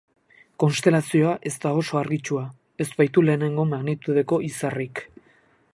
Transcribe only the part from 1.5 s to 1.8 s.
da